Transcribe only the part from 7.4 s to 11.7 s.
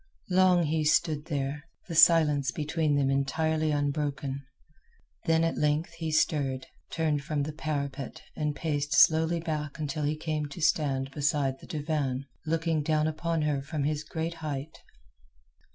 the parapet, and paced slowly back until he came to stand beside the